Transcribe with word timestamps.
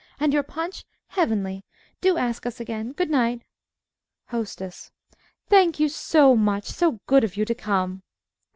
And 0.19 0.33
your 0.33 0.41
punch 0.41 0.83
heavenly! 1.09 1.63
Do 2.01 2.17
ask 2.17 2.47
us 2.47 2.59
again. 2.59 2.91
Good 2.91 3.11
night. 3.11 3.43
HOSTESS 4.29 4.89
Thank 5.47 5.79
you 5.79 5.89
so 5.89 6.35
much! 6.35 6.65
So 6.65 6.97
good 7.05 7.23
of 7.23 7.37
you 7.37 7.45
to 7.45 7.53
come. 7.53 8.01